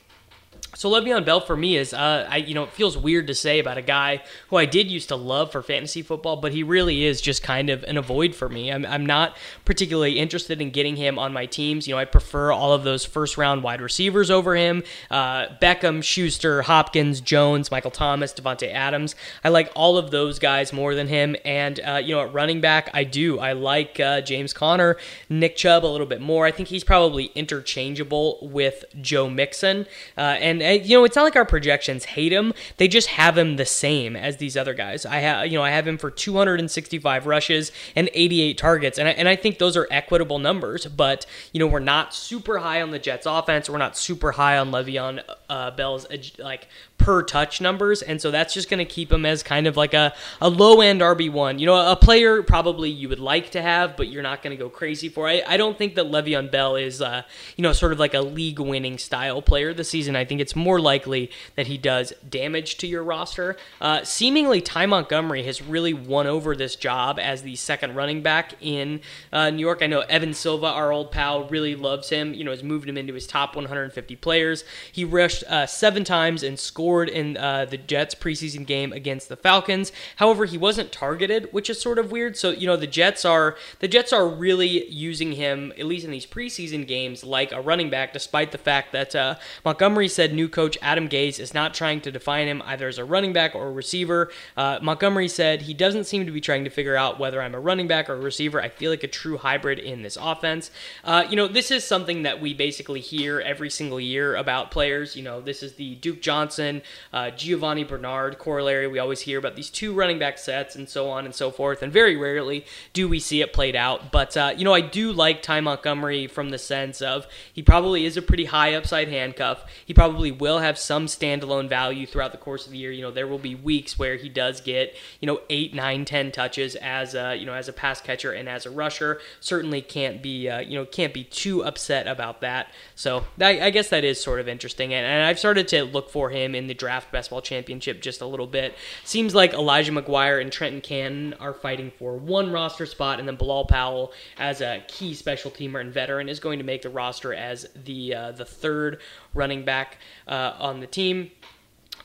so 0.75 0.91
Le'Veon 0.91 1.25
Bell 1.25 1.41
for 1.41 1.57
me 1.57 1.77
is, 1.77 1.93
uh, 1.93 2.27
I 2.29 2.39
you 2.39 2.55
know, 2.55 2.63
it 2.63 2.73
feels 2.73 2.97
weird 2.97 3.27
to 3.27 3.35
say 3.35 3.59
about 3.59 3.77
a 3.77 3.83
guy 3.83 4.23
who 4.49 4.57
I 4.57 4.65
did 4.65 4.91
used 4.91 5.09
to 5.09 5.17
love 5.17 5.53
for 5.53 5.63
fantasy 5.63 6.01
football, 6.01 6.37
but 6.37 6.53
he 6.53 6.63
really 6.63 7.05
is 7.05 7.21
just 7.21 7.43
kind 7.43 7.69
of 7.69 7.83
an 7.85 7.99
avoid 7.99 8.35
for 8.35 8.49
me. 8.49 8.73
I'm, 8.73 8.87
I'm 8.87 9.05
not 9.05 9.37
particularly 9.67 10.19
interested 10.19 10.63
in 10.63 10.71
getting 10.71 10.97
him 10.97 11.19
on 11.19 11.33
my 11.33 11.45
teams. 11.45 11.87
You 11.87 11.95
know, 11.95 11.99
I 11.99 12.07
prefer 12.07 12.53
all 12.53 12.73
of 12.73 12.85
those 12.85 13.05
first 13.05 13.37
round 13.37 13.63
wide 13.63 13.83
receivers 13.83 14.31
over 14.31 14.57
him: 14.57 14.83
uh, 15.11 15.49
Beckham, 15.61 16.03
Schuster, 16.03 16.63
Hopkins, 16.63 17.21
Jones, 17.21 17.71
Michael 17.71 17.91
Thomas, 17.91 18.33
Davante 18.33 18.73
Adams. 18.73 19.15
I 19.45 19.51
like 19.51 19.71
all 19.77 19.99
of 19.99 20.11
those 20.11 20.39
guys 20.39 20.73
more 20.73 20.95
than 20.95 21.09
him. 21.09 21.37
And 21.45 21.81
uh, 21.81 22.01
you 22.03 22.15
know, 22.15 22.23
at 22.23 22.33
running 22.33 22.63
back, 22.63 22.89
I 22.95 23.05
do. 23.05 23.39
I 23.39 23.53
like 23.53 24.01
uh, 24.01 24.23
James 24.23 24.55
Conner, 24.55 24.97
Nick 25.29 25.57
Chubb 25.57 25.85
a 25.85 25.87
little 25.87 26.07
bit 26.07 26.23
more. 26.23 26.47
I 26.47 26.51
think 26.51 26.69
he's 26.69 26.85
probably 26.85 27.27
interchangeable 27.35 28.39
with 28.41 28.87
Joe 29.01 29.29
Mixon, 29.29 29.87
uh, 30.17 30.21
and 30.41 30.62
you 30.63 30.99
know, 30.99 31.05
it's 31.05 31.17
not 31.17 31.23
like 31.23 31.37
our 31.37 31.45
projections 31.45 32.05
hate 32.05 32.33
him; 32.33 32.53
they 32.77 32.89
just 32.89 33.09
have 33.09 33.37
him 33.37 33.57
the 33.57 33.67
same 33.67 34.17
as 34.17 34.39
these 34.39 34.57
other 34.57 34.75
guys. 34.75 35.05
I 35.05 35.17
have, 35.17 35.47
you 35.47 35.59
know, 35.59 35.65
I 35.65 35.71
have 35.71 35.87
him 35.87 35.99
for 35.99 36.11
265 36.11 37.27
rushes 37.27 37.73
and 37.95 38.09
88 38.13 38.59
targets, 38.59 38.99
and 38.99 39.09
I, 39.09 39.13
and 39.13 39.29
I 39.29 39.37
think 39.37 39.59
those 39.59 39.77
are 39.77 39.87
equitable 39.91 40.39
numbers. 40.39 40.87
But 40.87 41.27
you 41.53 41.61
know, 41.61 41.67
we're 41.67 41.81
not 41.81 42.15
super 42.15 42.59
high 42.59 42.83
on 42.83 42.91
the 42.91 42.99
Jets' 42.99 43.27
offense. 43.27 43.69
We're 43.69 43.79
not 43.79 43.97
super 43.97 44.33
high 44.33 44.59
on 44.59 44.71
Le'Veon 44.71 45.23
uh, 45.49 45.71
Bell's 45.73 46.07
like 46.39 46.69
per 47.03 47.23
touch 47.23 47.61
numbers, 47.61 48.01
and 48.01 48.21
so 48.21 48.31
that's 48.31 48.55
just 48.55 48.71
going 48.71 48.79
to 48.79 48.85
keep 48.85 49.11
him 49.11 49.27
as 49.27 49.43
kind 49.43 49.67
of 49.67 49.77
like 49.77 49.93
a, 49.93 50.15
a 50.41 50.49
low 50.49 50.81
end 50.81 51.01
RB1. 51.01 51.59
You 51.59 51.67
know, 51.67 51.91
a 51.91 51.97
player 51.97 52.43
probably 52.45 52.91
you 52.91 53.09
would 53.09 53.19
like 53.19 53.51
to 53.51 53.61
have, 53.61 53.97
but 53.97 54.09
you're 54.09 54.23
not 54.23 54.41
going 54.41 54.57
to 54.57 54.63
go 54.63 54.71
crazy 54.71 55.09
for. 55.09 55.29
I, 55.29 55.43
I 55.47 55.57
don't 55.57 55.77
think 55.77 55.97
that 55.97 56.07
Le'Veon 56.07 56.51
Bell 56.51 56.77
is, 56.77 57.03
uh, 57.03 57.23
you 57.57 57.63
know, 57.63 57.73
sort 57.73 57.93
of 57.93 57.99
like 57.99 58.15
a 58.15 58.21
league 58.21 58.61
winning 58.61 58.99
style 58.99 59.43
player 59.43 59.75
this 59.75 59.91
season. 59.91 60.15
I 60.15 60.25
think 60.25 60.41
it's 60.41 60.55
more 60.55 60.81
likely 60.81 61.33
that 61.57 61.67
he 61.67 61.77
does 61.77 62.13
damage 62.29 62.79
to 62.79 62.87
your 62.87 63.03
roster. 63.03 63.57
Uh, 63.81 64.05
seemingly, 64.05 64.61
Ty 64.61 64.87
Montgomery 64.87 65.43
has 65.43 65.61
really 65.61 65.93
won 65.93 66.29
over 66.29 66.55
this 66.55 66.77
job 66.77 67.19
as 67.19 67.43
the 67.43 67.57
second 67.57 67.97
running 67.97 68.23
back 68.23 68.55
in 68.61 69.01
uh, 69.33 69.51
New 69.51 69.61
York. 69.61 69.81
I 69.83 69.89
know 69.89 70.01
Evan 70.03 70.35
Silva, 70.35 70.67
our 70.67 70.93
old 70.93 71.11
pal, 71.11 71.49
really 71.49 71.75
loves 71.75 72.11
him. 72.11 72.33
You 72.33 72.45
know, 72.45 72.53
has 72.53 72.63
moved 72.63 72.89
him 72.89 72.97
into 72.97 73.15
his 73.15 73.27
top 73.27 73.57
150 73.57 74.15
players. 74.17 74.65
He 74.93 75.05
rushed 75.05 75.43
uh, 75.45 75.67
seven 75.67 76.05
times 76.05 76.45
and 76.45 76.59
scored 76.59 76.92
scored 76.93 77.09
in 77.09 77.39
uh, 77.39 77.65
the 77.65 77.79
Jets 77.79 78.15
preseason 78.15 78.67
game 78.67 78.93
against 78.93 79.31
the 79.31 79.37
Falcons. 79.37 79.93
However, 80.17 80.45
he 80.45 80.59
wasn't 80.59 80.93
targeted, 80.93 81.49
which 81.51 81.71
is 81.71 81.81
sort 81.81 81.99
of 81.99 82.13
weird. 82.13 82.37
So 82.37 82.51
you 82.51 82.67
know 82.67 82.77
the 82.77 82.87
Jets 82.87 83.25
are 83.25 83.57
the 83.79 83.89
Jets 83.89 84.13
are 84.13 84.29
really 84.29 84.87
using 84.91 85.33
him 85.33 85.73
at 85.79 85.87
least 85.87 86.05
in 86.05 86.11
these 86.11 86.27
preseason 86.27 86.87
games 86.87 87.25
like 87.25 87.51
a 87.51 87.63
running 87.63 87.89
back, 87.89 88.13
despite 88.13 88.53
the 88.53 88.59
fact 88.59 88.93
that 88.93 89.17
uh, 89.17 89.37
Montgomery 89.65 90.07
said 90.07 90.35
new 90.35 90.51
coach 90.51 90.77
Adam 90.83 91.09
Gase 91.09 91.41
is 91.41 91.55
not 91.55 91.73
trying 91.73 92.03
to 92.03 92.13
define 92.13 92.47
him 92.47 92.63
either 92.67 92.89
as 92.89 92.99
a 92.99 93.07
running 93.07 93.33
back 93.33 93.55
or 93.55 93.69
a 93.69 93.73
receiver. 93.73 94.31
Uh, 94.55 94.79
Montgomery 94.83 95.29
said 95.29 95.63
he 95.63 95.73
doesn't 95.73 96.05
seem 96.05 96.27
to 96.27 96.33
be 96.33 96.43
trying 96.43 96.65
to 96.65 96.71
figure 96.71 96.95
out 96.95 97.19
whether 97.19 97.41
I'm 97.41 97.55
a 97.55 97.61
running 97.61 97.89
back 97.89 98.11
or 98.11 98.15
a 98.17 98.21
receiver. 98.21 98.61
I 98.61 98.69
feel 98.69 98.91
like 98.91 99.03
a 99.03 99.09
true 99.09 99.39
hybrid 99.39 99.79
in 99.79 100.03
this 100.03 100.19
offense. 100.21 100.71
Uh, 101.05 101.25
you 101.31 101.37
know, 101.37 101.49
this 101.49 101.71
is 101.71 101.85
something 101.85 102.25
that 102.25 102.43
we 102.43 102.53
basically 102.53 103.01
hear 103.01 103.41
every 103.41 103.71
single 103.71 103.99
year 103.99 104.37
about 104.37 104.71
players. 104.71 105.17
You 105.17 105.23
know, 105.23 105.41
this 105.41 105.63
is 105.63 105.77
the 105.77 105.95
Duke 105.95 106.21
Johnson 106.21 106.82
uh, 107.13 107.31
Giovani 107.31 107.85
Bernard 107.85 108.39
corollary. 108.39 108.87
We 108.87 108.99
always 108.99 109.21
hear 109.21 109.39
about 109.39 109.57
these 109.57 109.71
two 109.71 109.93
running 109.93 110.19
back 110.19 110.39
sets 110.39 110.77
and 110.77 110.89
so 110.89 111.09
on 111.11 111.25
and 111.25 111.35
so 111.35 111.51
forth, 111.51 111.83
and 111.83 111.93
very 111.93 112.17
rarely 112.17 112.65
do 112.93 113.09
we 113.09 113.19
see 113.19 113.41
it 113.41 113.53
played 113.53 113.77
out. 113.77 114.13
But, 114.13 114.37
uh, 114.37 114.55
you 114.57 114.65
know, 114.65 114.75
I 114.75 114.81
do 114.81 115.13
like 115.13 115.43
Ty 115.43 115.61
Montgomery 115.61 116.27
from 116.27 116.51
the 116.51 116.59
sense 116.59 117.01
of 117.01 117.27
he 117.53 117.63
probably 117.63 118.05
is 118.05 118.17
a 118.17 118.23
pretty 118.23 118.47
high 118.47 118.75
upside 118.75 119.09
handcuff. 119.09 119.65
He 119.85 119.95
probably 119.95 120.31
will 120.31 120.59
have 120.59 120.79
some 120.79 121.07
standalone 121.07 121.69
value 121.69 122.07
throughout 122.07 122.33
the 122.33 122.39
course 122.39 122.67
of 122.67 122.73
the 122.73 122.79
year. 122.79 122.93
You 122.93 123.03
know, 123.03 123.11
there 123.11 123.27
will 123.27 123.39
be 123.39 123.55
weeks 123.55 123.99
where 123.99 124.17
he 124.17 124.29
does 124.29 124.61
get, 124.61 124.95
you 125.21 125.27
know, 125.27 125.41
eight, 125.51 125.75
nine, 125.75 126.05
ten 126.05 126.33
touches 126.33 126.77
as 126.77 127.15
a, 127.15 127.37
you 127.37 127.47
know, 127.47 127.55
as 127.55 127.69
a 127.69 127.73
pass 127.73 128.01
catcher 128.01 128.33
and 128.33 128.49
as 128.49 128.67
a 128.67 128.71
rusher. 128.71 129.21
Certainly 129.41 129.83
can't 129.83 130.23
be, 130.23 130.49
uh, 130.49 130.61
you 130.61 130.79
know, 130.79 130.85
can't 130.85 131.15
be 131.15 131.25
too 131.25 131.65
upset 131.65 132.07
about 132.07 132.41
that. 132.41 132.73
So 132.95 133.25
I, 133.41 133.61
I 133.61 133.71
guess 133.71 133.89
that 133.91 134.05
is 134.05 134.23
sort 134.23 134.41
of 134.41 134.49
interesting. 134.49 134.93
And, 134.95 135.07
and 135.07 135.25
I've 135.25 135.39
started 135.39 135.69
to 135.69 135.85
look 135.85 136.11
for 136.11 136.31
him 136.31 136.55
in 136.55 136.67
the 136.67 136.72
draft 136.75 137.13
basketball 137.13 137.43
championship 137.43 138.01
just 138.01 138.21
a 138.21 138.27
little 138.27 138.47
bit. 138.47 138.75
Seems 139.05 139.35
like 139.35 139.53
Elijah 139.53 139.93
McGuire 139.93 140.41
and 140.41 140.53
Trenton 140.53 140.81
Cannon 140.81 141.35
are 141.35 141.55
fighting 141.55 141.93
for 141.99 142.17
one 142.17 142.53
roster 142.53 142.87
spot, 142.87 143.19
and 143.19 143.29
then 143.29 143.37
Bilal 143.37 143.67
Powell, 143.67 144.13
as 144.39 144.61
a 144.61 144.83
key 144.89 145.15
special 145.15 145.51
teamer 145.51 145.81
and 145.81 145.93
veteran, 145.93 146.29
is 146.29 146.41
going 146.41 146.59
to 146.59 146.65
make 146.65 146.83
the 146.83 146.91
roster 146.91 147.35
as 147.35 147.67
the 147.85 148.15
uh, 148.15 148.33
the 148.33 148.45
third 148.45 149.01
running 149.35 149.65
back 149.65 149.99
uh, 150.27 150.55
on 150.59 150.81
the 150.81 150.87
team. 150.87 151.31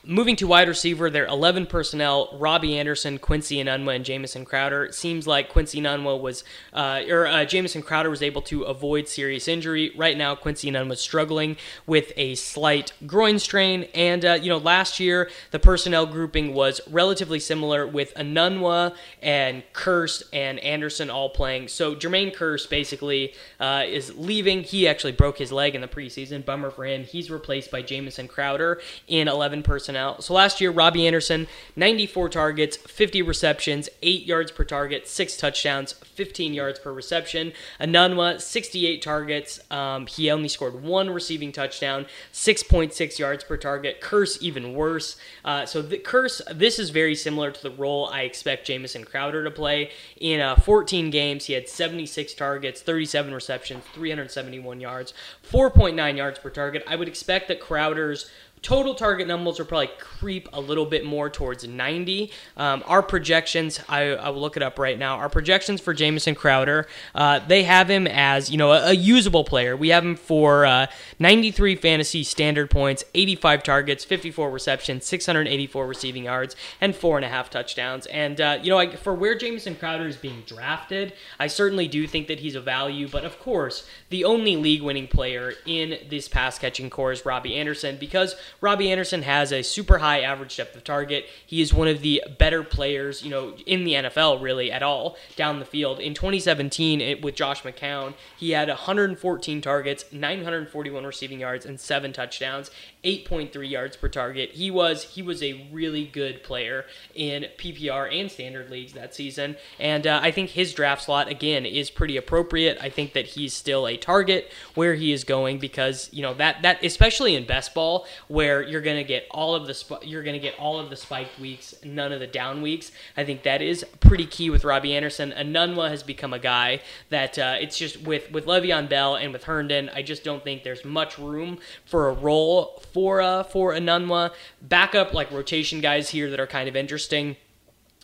Moving 0.09 0.37
to 0.37 0.47
wide 0.47 0.69
receiver, 0.69 1.09
they're 1.09 1.25
11 1.25 1.65
personnel. 1.65 2.29
Robby 2.39 2.79
Anderson, 2.79 3.19
Quincy 3.19 3.57
Enunwa, 3.57 3.93
and 3.93 4.05
Jamison 4.05 4.45
Crowder. 4.45 4.85
It 4.85 4.95
seems 4.95 5.27
like 5.27 5.49
Quincy 5.49 5.81
Enunwa 5.81 6.21
was, 6.21 6.45
uh, 6.71 7.01
or 7.09 7.27
uh, 7.27 7.43
Jamison 7.43 7.81
Crowder 7.81 8.09
was 8.09 8.21
able 8.21 8.41
to 8.43 8.63
avoid 8.63 9.09
serious 9.09 9.49
injury. 9.49 9.91
Right 9.97 10.17
now, 10.17 10.33
Quincy 10.33 10.71
Enunwa 10.71 10.93
is 10.93 11.01
struggling 11.01 11.57
with 11.85 12.13
a 12.15 12.35
slight 12.35 12.93
groin 13.05 13.37
strain. 13.37 13.89
And, 13.93 14.23
uh, 14.23 14.39
you 14.41 14.47
know, 14.47 14.59
last 14.59 15.01
year, 15.01 15.29
the 15.51 15.59
personnel 15.59 16.05
grouping 16.05 16.53
was 16.53 16.79
relatively 16.89 17.41
similar 17.41 17.85
with 17.85 18.13
Enunwa 18.15 18.95
and 19.21 19.61
Kearse 19.73 20.23
and 20.31 20.57
Anderson 20.59 21.09
all 21.09 21.31
playing. 21.31 21.67
So 21.67 21.95
Jermaine 21.95 22.33
Kearse 22.33 22.69
basically 22.69 23.33
uh, 23.59 23.83
is 23.85 24.15
leaving. 24.15 24.63
He 24.63 24.87
actually 24.87 25.11
broke 25.11 25.37
his 25.37 25.51
leg 25.51 25.75
in 25.75 25.81
the 25.81 25.87
preseason. 25.89 26.45
Bummer 26.45 26.71
for 26.71 26.85
him. 26.85 27.03
He's 27.03 27.29
replaced 27.29 27.71
by 27.71 27.81
Jamison 27.81 28.29
Crowder 28.29 28.79
in 29.09 29.27
11 29.27 29.63
personnel 29.63 29.96
So 30.19 30.33
last 30.33 30.61
year, 30.61 30.71
Robby 30.71 31.05
Anderson, 31.07 31.47
94 31.75 32.29
targets, 32.29 32.77
50 32.77 33.21
receptions, 33.21 33.89
8 34.01 34.25
yards 34.25 34.51
per 34.51 34.63
target, 34.63 35.07
6 35.07 35.37
touchdowns, 35.37 35.93
15 35.93 36.53
yards 36.53 36.79
per 36.79 36.93
reception. 36.93 37.53
Enunwa, 37.79 38.41
68 38.41 39.01
targets. 39.01 39.59
Um, 39.71 40.07
he 40.07 40.29
only 40.31 40.47
scored 40.47 40.81
one 40.81 41.09
receiving 41.09 41.51
touchdown, 41.51 42.05
6.6 42.33 43.19
yards 43.19 43.43
per 43.43 43.57
target. 43.57 44.01
Kearse, 44.01 44.41
even 44.41 44.73
worse. 44.73 45.17
Uh, 45.43 45.65
so 45.65 45.81
the 45.81 45.97
Kearse, 45.97 46.41
this 46.53 46.79
is 46.79 46.89
very 46.89 47.15
similar 47.15 47.51
to 47.51 47.61
the 47.61 47.71
role 47.71 48.07
I 48.07 48.21
expect 48.21 48.67
Jamison 48.67 49.03
Crowder 49.03 49.43
to 49.43 49.51
play. 49.51 49.91
In 50.19 50.41
uh, 50.41 50.55
14 50.55 51.09
games, 51.09 51.45
he 51.45 51.53
had 51.53 51.69
76 51.69 52.33
targets, 52.33 52.81
37 52.81 53.33
receptions, 53.33 53.83
371 53.93 54.79
yards, 54.79 55.13
4.9 55.49 56.17
yards 56.17 56.39
per 56.39 56.49
target. 56.49 56.83
I 56.87 56.95
would 56.95 57.07
expect 57.07 57.47
that 57.47 57.59
Crowder's 57.59 58.29
Total 58.63 58.95
target 58.95 59.27
numbers 59.27 59.59
will 59.59 59.67
probably 59.67 59.91
creep 59.99 60.49
a 60.51 60.59
little 60.59 60.85
bit 60.85 61.05
more 61.05 61.29
towards 61.29 61.67
90. 61.67 62.31
Um, 62.57 62.83
our 62.87 63.03
projections, 63.03 63.79
I, 63.87 64.09
I, 64.09 64.29
will 64.29 64.41
look 64.41 64.57
it 64.57 64.63
up 64.63 64.79
right 64.79 64.97
now. 64.97 65.17
Our 65.17 65.29
projections 65.29 65.79
for 65.79 65.93
Jamison 65.93 66.33
Crowder, 66.33 66.87
uh, 67.13 67.39
they 67.39 67.63
have 67.63 67.87
him 67.87 68.07
as 68.07 68.49
you 68.49 68.57
know 68.57 68.71
a, 68.71 68.89
a 68.89 68.93
usable 68.93 69.43
player. 69.43 69.77
We 69.77 69.89
have 69.89 70.03
him 70.03 70.15
for 70.15 70.65
uh, 70.65 70.87
93 71.19 71.75
fantasy 71.75 72.23
standard 72.23 72.71
points, 72.71 73.03
85 73.13 73.61
targets, 73.61 74.03
54 74.03 74.49
receptions, 74.49 75.05
684 75.05 75.85
receiving 75.85 76.23
yards, 76.23 76.55
and 76.81 76.95
four 76.95 77.17
and 77.17 77.25
a 77.25 77.29
half 77.29 77.51
touchdowns. 77.51 78.07
And 78.07 78.41
uh, 78.41 78.57
you 78.61 78.71
know, 78.71 78.79
I, 78.79 78.95
for 78.95 79.13
where 79.13 79.37
Jamison 79.37 79.75
Crowder 79.75 80.07
is 80.07 80.17
being 80.17 80.41
drafted, 80.47 81.13
I 81.39 81.45
certainly 81.45 81.87
do 81.87 82.07
think 82.07 82.27
that 82.27 82.39
he's 82.39 82.55
a 82.55 82.61
value. 82.61 83.07
But 83.07 83.23
of 83.23 83.39
course, 83.39 83.87
the 84.09 84.25
only 84.25 84.55
league-winning 84.55 85.09
player 85.09 85.53
in 85.67 85.99
this 86.09 86.27
pass 86.27 86.57
catching 86.57 86.89
core 86.89 87.11
is 87.11 87.23
Robby 87.23 87.55
Anderson 87.55 87.97
because 87.97 88.35
Robby 88.61 88.91
Anderson 88.91 89.21
has 89.23 89.51
a 89.51 89.61
super 89.61 89.99
high 89.99 90.21
average 90.21 90.55
depth 90.57 90.75
of 90.75 90.83
target. 90.83 91.25
He 91.45 91.61
is 91.61 91.73
one 91.73 91.87
of 91.87 92.01
the 92.01 92.23
better 92.37 92.63
players, 92.63 93.23
you 93.23 93.29
know, 93.29 93.53
in 93.65 93.83
the 93.83 93.93
NFL 93.93 94.41
really 94.41 94.71
at 94.71 94.83
all 94.83 95.17
down 95.35 95.59
the 95.59 95.65
field. 95.65 95.99
In 95.99 96.13
2017, 96.13 97.01
it, 97.01 97.21
with 97.21 97.35
Josh 97.35 97.63
McCown, 97.63 98.13
he 98.37 98.51
had 98.51 98.67
114 98.67 99.61
targets, 99.61 100.05
941 100.11 101.05
receiving 101.05 101.39
yards, 101.39 101.65
and 101.65 101.79
seven 101.79 102.13
touchdowns. 102.13 102.71
8.3 103.07 103.69
yards 103.69 103.95
per 103.95 104.09
target. 104.09 104.51
He 104.51 104.69
was 104.69 105.03
he 105.03 105.21
was 105.21 105.41
a 105.41 105.67
really 105.71 106.05
good 106.05 106.43
player 106.43 106.85
in 107.15 107.45
PPR 107.57 108.13
and 108.13 108.29
standard 108.29 108.69
leagues 108.69 108.93
that 108.93 109.15
season, 109.15 109.55
and 109.79 110.05
uh, 110.05 110.19
I 110.21 110.31
think 110.31 110.49
his 110.49 110.73
draft 110.73 111.03
slot 111.03 111.29
again 111.29 111.65
is 111.65 111.89
pretty 111.89 112.17
appropriate. 112.17 112.77
I 112.81 112.89
think 112.89 113.13
that 113.13 113.27
he's 113.27 113.53
still 113.53 113.87
a 113.87 113.95
target 113.95 114.51
where 114.75 114.95
he 114.95 115.13
is 115.13 115.23
going 115.23 115.59
because 115.59 116.09
you 116.11 116.21
know 116.21 116.33
that 116.33 116.61
that 116.63 116.83
especially 116.83 117.35
in 117.35 117.45
best 117.45 117.73
ball 117.73 118.05
where 118.37 118.61
you're 118.61 118.81
gonna 118.81 119.03
get 119.03 119.25
all 119.31 119.55
of 119.55 119.65
the 119.65 119.73
sp- 119.73 120.05
you're 120.05 120.21
gonna 120.21 120.37
get 120.37 120.53
all 120.59 120.79
of 120.79 120.91
the 120.91 120.95
spiked 120.95 121.39
weeks, 121.39 121.73
none 121.83 122.11
of 122.11 122.19
the 122.19 122.27
down 122.27 122.61
weeks. 122.61 122.91
I 123.17 123.23
think 123.23 123.41
that 123.41 123.63
is 123.63 123.83
pretty 123.99 124.27
key 124.27 124.51
with 124.51 124.63
Robby 124.63 124.95
Anderson. 124.95 125.33
Enunwa 125.35 125.89
has 125.89 126.03
become 126.03 126.33
a 126.33 126.37
guy 126.37 126.81
that 127.09 127.39
uh, 127.39 127.55
it's 127.59 127.79
just 127.79 127.99
with 128.03 128.31
with 128.31 128.45
Le'Veon 128.45 128.87
Bell 128.87 129.15
and 129.15 129.33
with 129.33 129.45
Herndon. 129.45 129.89
I 129.91 130.03
just 130.03 130.23
don't 130.23 130.43
think 130.43 130.63
there's 130.63 130.85
much 130.85 131.17
room 131.17 131.57
for 131.83 132.09
a 132.09 132.13
role 132.13 132.83
for 132.93 133.21
uh, 133.21 133.41
for 133.41 133.73
Enunwa. 133.73 134.31
Backup 134.61 135.15
like 135.15 135.31
rotation 135.31 135.81
guys 135.81 136.11
here 136.11 136.29
that 136.29 136.39
are 136.39 136.45
kind 136.45 136.69
of 136.69 136.75
interesting. 136.75 137.37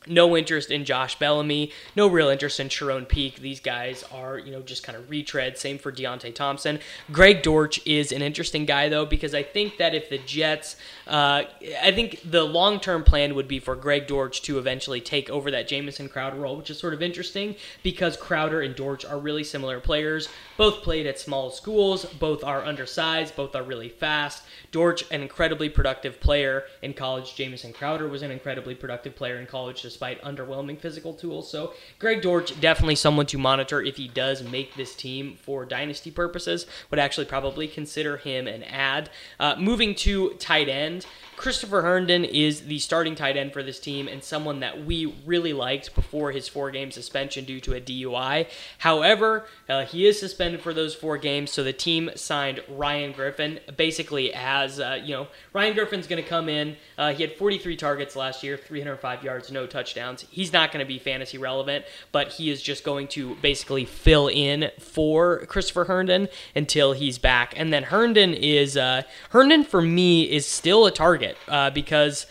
No 0.08 0.36
interest 0.36 0.72
in 0.72 0.86
Josh 0.86 1.18
Bellamy. 1.18 1.72
No 1.96 2.08
real 2.08 2.30
interest 2.30 2.60
in 2.60 2.70
Charone 2.70 3.08
Peake. 3.08 3.38
These 3.40 3.60
guys 3.60 4.04
are, 4.12 4.38
you 4.38 4.52
know, 4.52 4.62
just 4.62 4.84
kind 4.84 4.98
of 4.98 5.10
retread. 5.10 5.58
Same 5.58 5.78
for 5.78 5.92
Deontay 5.92 6.36
Thompson. 6.36 6.80
Greg 7.12 7.42
Dortch 7.42 7.86
is 7.86 8.12
an 8.12 8.22
interesting 8.22 8.66
guy, 8.66 8.90
though, 8.90 9.06
because 9.06 9.34
I 9.34 9.44
think 9.44 9.78
that 9.78 9.96
if 9.96 10.10
the 10.10 10.18
Jets, 10.20 10.76
uh, 11.08 11.44
I 11.82 11.92
think 11.92 12.20
the 12.24 12.44
long 12.44 12.80
term 12.80 13.04
plan 13.04 13.36
would 13.36 13.48
be 13.48 13.60
for 13.60 13.76
Greg 13.76 14.08
Dortch 14.08 14.42
to 14.44 14.58
eventually 14.58 15.02
take 15.02 15.30
over 15.30 15.52
that 15.52 15.68
Jamison 15.68 16.08
Crowder 16.08 16.38
role, 16.38 16.56
which 16.56 16.70
is 16.70 16.78
sort 16.78 16.94
of 16.94 17.02
interesting 17.02 17.56
because 17.82 18.16
Crowder 18.16 18.62
and 18.62 18.76
Dortch 18.76 19.04
are 19.06 19.20
really 19.20 19.44
similar 19.44 19.80
players. 19.80 20.30
Both 20.58 20.84
played 20.84 21.06
at 21.08 21.20
small 21.20 21.50
schools, 21.50 22.06
both 22.06 22.44
are 22.44 22.64
undersized, 22.64 23.36
both 23.36 23.56
are 23.56 23.64
really 23.64 23.90
fast. 23.90 24.44
Dortch, 24.72 25.04
an 25.12 25.22
incredibly 25.22 25.70
productive 25.70 26.20
player 26.20 26.66
in 26.82 26.94
college. 26.94 27.36
Jamison 27.36 27.74
Crowder 27.74 28.08
was 28.08 28.22
an 28.22 28.32
incredibly 28.32 28.76
productive 28.76 29.16
player 29.16 29.38
in 29.38 29.46
college 29.46 29.82
despite 29.82 30.22
underwhelming 30.22 30.80
physical 30.80 31.14
tools. 31.14 31.50
So 31.50 31.74
Greg 32.00 32.22
Dortch, 32.22 32.60
definitely 32.62 32.96
someone 32.96 33.26
to 33.28 33.38
monitor 33.38 33.82
if 33.82 33.98
he 33.98 34.08
does 34.08 34.44
make 34.44 34.76
this 34.76 34.96
team 34.96 35.38
for 35.42 35.66
dynasty 35.66 36.12
purposes. 36.12 36.66
Would 36.92 37.00
actually 37.00 37.26
probably 37.26 37.68
consider 37.68 38.18
him 38.18 38.48
an 38.48 38.64
ad. 38.64 39.10
Uh, 39.40 39.56
moving 39.58 39.96
to 39.96 40.32
tight 40.36 40.70
end. 40.70 40.93
Christopher 41.36 41.82
Herndon 41.82 42.24
is 42.24 42.62
the 42.62 42.80
starting 42.80 43.16
tight 43.16 43.38
end 43.38 43.54
for 43.54 43.64
this 43.64 43.80
team 43.80 44.08
and 44.08 44.24
someone 44.24 44.60
that 44.62 44.86
we 44.86 45.14
really 45.26 45.52
liked 45.52 45.96
before 45.96 46.32
his 46.32 46.48
four 46.48 46.72
game 46.72 46.92
suspension 46.92 47.44
due 47.44 47.60
to 47.62 47.74
a 47.74 47.82
DUI. 47.82 48.48
However, 48.78 49.46
uh, 49.68 49.86
he 49.86 50.06
is 50.06 50.20
suspended 50.20 50.62
for 50.62 50.74
those 50.74 50.96
four 50.96 51.18
games, 51.18 51.52
so 51.52 51.64
the 51.64 51.74
team 51.74 52.12
signed 52.16 52.62
Ryan 52.70 53.12
Griffin 53.12 53.60
basically 53.76 54.34
as, 54.34 54.80
uh, 54.80 55.00
you 55.04 55.14
know, 55.16 55.28
Ryan 55.54 55.74
Griffin's 55.74 56.08
going 56.08 56.22
to 56.22 56.30
come 56.30 56.50
in. 56.50 56.78
Uh, 56.98 57.14
he 57.14 57.24
had 57.24 57.34
43 57.34 57.76
targets 57.76 58.16
last 58.16 58.44
year, 58.44 58.56
305 58.56 59.24
yards, 59.24 59.52
no 59.52 59.66
touchdowns. 59.66 60.26
He's 60.30 60.54
not 60.54 60.72
going 60.72 60.86
to 60.86 60.88
be 60.88 61.00
fantasy 61.00 61.38
relevant, 61.38 61.86
but 62.12 62.34
he 62.34 62.52
is 62.52 62.62
just 62.62 62.84
going 62.84 63.08
to 63.10 63.36
basically 63.36 63.86
fill 63.86 64.28
in 64.28 64.70
for 64.80 65.46
Christopher 65.48 65.86
Herndon 65.86 66.30
until 66.56 66.94
he's 66.94 67.18
back. 67.18 67.54
And 67.58 67.74
then 67.74 67.84
Herndon 67.84 68.34
is, 68.34 68.78
uh, 68.78 69.02
Herndon 69.32 69.64
for 69.64 69.82
me 69.82 70.24
is 70.24 70.46
still 70.46 70.83
a 70.86 70.92
target 70.92 71.14
target 71.14 71.38
uh, 71.48 71.70
because 71.70 72.26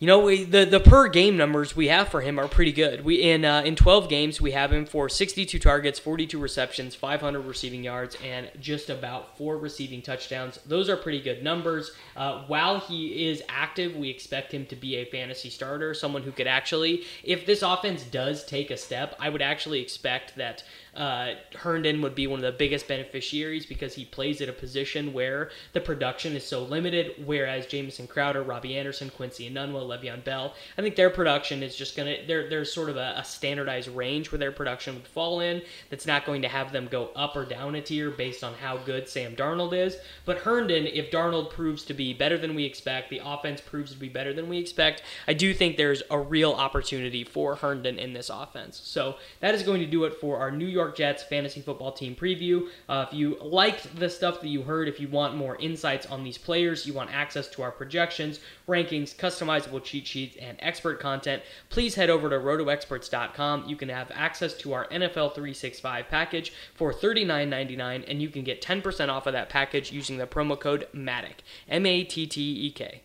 you 0.00 0.08
know, 0.08 0.24
we, 0.24 0.44
the 0.44 0.64
the 0.66 0.80
per 0.80 1.08
game 1.08 1.36
numbers 1.36 1.76
we 1.76 1.86
have 1.88 2.08
for 2.08 2.20
him 2.20 2.38
are 2.38 2.48
pretty 2.48 2.72
good. 2.72 3.04
We 3.04 3.22
in 3.22 3.44
uh, 3.44 3.62
in 3.64 3.76
12 3.76 4.08
games 4.08 4.40
we 4.40 4.50
have 4.50 4.72
him 4.72 4.86
for 4.86 5.08
62 5.08 5.58
targets, 5.60 5.98
42 5.98 6.38
receptions, 6.38 6.94
500 6.94 7.40
receiving 7.40 7.84
yards, 7.84 8.16
and 8.22 8.50
just 8.60 8.90
about 8.90 9.38
four 9.38 9.56
receiving 9.56 10.02
touchdowns. 10.02 10.58
Those 10.66 10.90
are 10.90 10.96
pretty 10.96 11.22
good 11.22 11.42
numbers. 11.44 11.92
Uh, 12.16 12.42
while 12.48 12.80
he 12.80 13.28
is 13.28 13.42
active, 13.48 13.96
we 13.96 14.10
expect 14.10 14.52
him 14.52 14.66
to 14.66 14.76
be 14.76 14.96
a 14.96 15.04
fantasy 15.04 15.48
starter, 15.48 15.94
someone 15.94 16.22
who 16.22 16.32
could 16.32 16.48
actually, 16.48 17.04
if 17.22 17.46
this 17.46 17.62
offense 17.62 18.02
does 18.02 18.44
take 18.44 18.70
a 18.70 18.76
step, 18.76 19.14
I 19.20 19.30
would 19.30 19.42
actually 19.42 19.80
expect 19.80 20.36
that 20.36 20.64
uh, 20.96 21.34
Herndon 21.56 22.02
would 22.02 22.14
be 22.14 22.26
one 22.26 22.38
of 22.38 22.44
the 22.44 22.56
biggest 22.56 22.88
beneficiaries 22.88 23.66
because 23.66 23.94
he 23.94 24.04
plays 24.04 24.40
at 24.40 24.48
a 24.48 24.52
position 24.52 25.12
where 25.12 25.50
the 25.72 25.80
production 25.80 26.36
is 26.36 26.44
so 26.44 26.62
limited. 26.62 27.14
Whereas 27.24 27.66
Jamison 27.66 28.06
Crowder, 28.06 28.42
Robby 28.42 28.76
Anderson, 28.76 29.10
Quincy 29.10 29.50
Enunwa, 29.50 29.82
Le'Veon 29.86 30.22
Bell, 30.24 30.54
I 30.78 30.82
think 30.82 30.96
their 30.96 31.10
production 31.10 31.62
is 31.62 31.76
just 31.76 31.96
gonna 31.96 32.18
there. 32.26 32.48
There's 32.48 32.72
sort 32.72 32.88
of 32.88 32.96
a, 32.96 33.14
a 33.16 33.24
standardized 33.24 33.88
range 33.88 34.30
where 34.30 34.38
their 34.38 34.52
production 34.52 34.94
would 34.94 35.06
fall 35.06 35.40
in. 35.40 35.62
That's 35.90 36.06
not 36.06 36.26
going 36.26 36.42
to 36.42 36.48
have 36.48 36.72
them 36.72 36.88
go 36.90 37.10
up 37.16 37.36
or 37.36 37.44
down 37.44 37.74
a 37.74 37.80
tier 37.80 38.10
based 38.10 38.44
on 38.44 38.54
how 38.54 38.76
good 38.76 39.08
Sam 39.08 39.34
Darnold 39.34 39.72
is. 39.72 39.96
But 40.24 40.38
Herndon, 40.38 40.86
if 40.86 41.10
Darnold 41.10 41.50
proves 41.50 41.84
to 41.84 41.94
be 41.94 42.14
better 42.14 42.38
than 42.38 42.54
we 42.54 42.64
expect, 42.64 43.10
the 43.10 43.20
offense 43.24 43.60
proves 43.60 43.92
to 43.92 43.98
be 43.98 44.08
better 44.08 44.32
than 44.32 44.48
we 44.48 44.58
expect. 44.58 45.02
I 45.26 45.34
do 45.34 45.52
think 45.54 45.76
there's 45.76 46.02
a 46.10 46.18
real 46.18 46.52
opportunity 46.52 47.24
for 47.24 47.56
Herndon 47.56 47.98
in 47.98 48.12
this 48.12 48.30
offense. 48.30 48.80
So 48.84 49.16
that 49.40 49.54
is 49.54 49.62
going 49.62 49.80
to 49.80 49.86
do 49.86 50.04
it 50.04 50.20
for 50.20 50.38
our 50.38 50.50
New 50.50 50.66
York. 50.66 50.83
York 50.84 50.96
Jets 50.96 51.22
fantasy 51.22 51.60
football 51.60 51.92
team 51.92 52.14
preview. 52.14 52.68
Uh, 52.88 53.06
if 53.08 53.14
you 53.14 53.38
liked 53.40 53.96
the 53.98 54.10
stuff 54.10 54.40
that 54.40 54.48
you 54.48 54.62
heard, 54.62 54.86
if 54.86 55.00
you 55.00 55.08
want 55.08 55.34
more 55.34 55.56
insights 55.56 56.06
on 56.06 56.22
these 56.22 56.36
players, 56.36 56.86
you 56.86 56.92
want 56.92 57.10
access 57.12 57.48
to 57.48 57.62
our 57.62 57.70
projections, 57.70 58.40
rankings, 58.68 59.14
customizable 59.14 59.82
cheat 59.82 60.06
sheets, 60.06 60.36
and 60.36 60.58
expert 60.60 61.00
content, 61.00 61.42
please 61.70 61.94
head 61.94 62.10
over 62.10 62.28
to 62.28 62.36
rotoexperts.com. 62.36 63.64
You 63.66 63.76
can 63.76 63.88
have 63.88 64.10
access 64.14 64.54
to 64.58 64.72
our 64.74 64.86
NFL 64.88 65.34
365 65.34 66.08
package 66.08 66.52
for 66.74 66.92
$39.99, 66.92 68.04
and 68.06 68.20
you 68.20 68.28
can 68.28 68.44
get 68.44 68.60
10% 68.60 69.08
off 69.08 69.26
of 69.26 69.32
that 69.32 69.48
package 69.48 69.90
using 69.90 70.18
the 70.18 70.26
promo 70.26 70.58
code 70.58 70.86
MATTEK, 70.94 71.40
M 71.68 71.86
A 71.86 72.04
T 72.04 72.26
T 72.26 72.40
E 72.40 72.70
K. 72.70 73.00